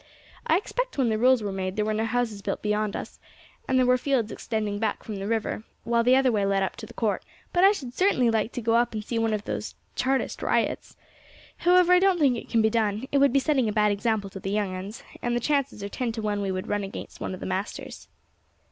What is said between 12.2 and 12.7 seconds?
it can be